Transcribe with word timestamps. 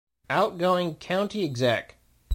Outgoing 0.31 0.95
County 0.95 1.43
Exec. 1.45 1.97